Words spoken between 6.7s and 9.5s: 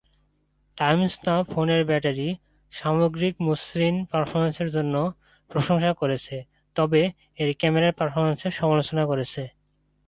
তবে এর ক্যামেরার পারফরম্যান্সের সমালোচনা করেছে।